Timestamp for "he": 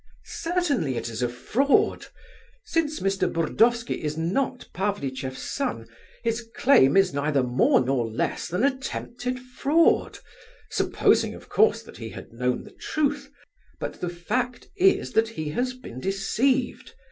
11.97-12.09, 15.27-15.49